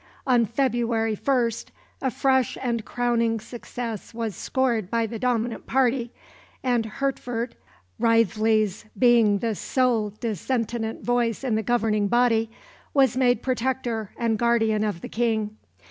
[0.25, 1.51] On February 1
[2.01, 6.11] a fresh and crowning success was scored by the dominant party,
[6.63, 7.55] and Hertford
[7.99, 12.49] Wriothesley's being the sole dissentient voice in the governing body
[12.95, 15.57] was made Protector and guardian of the King.